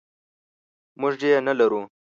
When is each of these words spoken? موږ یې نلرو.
موږ 0.99 1.13
یې 1.29 1.39
نلرو. 1.45 1.81